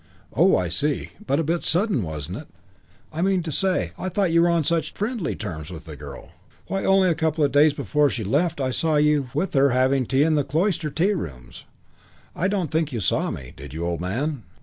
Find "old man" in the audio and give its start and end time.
13.85-14.41